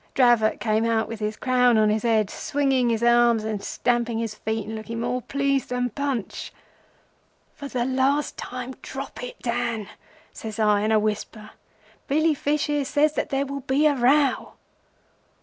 [0.15, 4.33] Dravot came out with his crown on his head, swinging his arms and stamping his
[4.33, 6.51] feet, and looking more pleased than Punch.
[7.53, 9.89] "'For the last time, drop it, Dan,'
[10.33, 11.51] says I in a whisper.
[12.07, 14.53] 'Billy Fish here says that there will be a row.